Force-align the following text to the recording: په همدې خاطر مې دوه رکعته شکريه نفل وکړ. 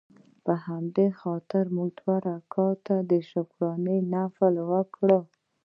په 0.45 0.53
همدې 0.65 1.07
خاطر 1.21 1.63
مې 1.75 1.87
دوه 1.99 2.15
رکعته 2.27 2.97
شکريه 3.31 3.95
نفل 4.13 4.55
وکړ. 4.71 5.09